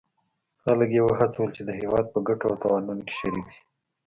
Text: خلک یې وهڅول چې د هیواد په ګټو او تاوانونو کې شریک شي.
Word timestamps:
خلک 0.63 0.89
یې 0.95 1.01
وهڅول 1.05 1.49
چې 1.55 1.61
د 1.65 1.69
هیواد 1.81 2.05
په 2.13 2.19
ګټو 2.27 2.45
او 2.49 2.59
تاوانونو 2.61 3.01
کې 3.07 3.13
شریک 3.19 3.47
شي. 3.53 3.61